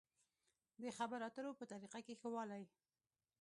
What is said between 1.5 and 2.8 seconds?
په طريقه کې ښه والی.